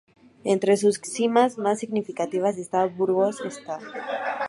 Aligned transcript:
Entre 0.43 0.77
sus 0.77 0.95
cimas 0.95 1.59
más 1.59 1.77
significativas 1.79 2.57
están, 2.57 2.87
en 2.89 2.97
Burgos, 2.97 3.37
Sta. 3.47 3.77